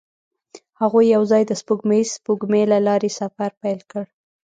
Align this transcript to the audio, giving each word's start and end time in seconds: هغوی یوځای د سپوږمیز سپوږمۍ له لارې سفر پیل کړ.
هغوی 0.81 1.05
یوځای 1.15 1.43
د 1.47 1.51
سپوږمیز 1.61 2.07
سپوږمۍ 2.17 2.63
له 2.71 2.79
لارې 2.87 3.09
سفر 3.19 3.49
پیل 3.61 3.79
کړ. 3.91 4.05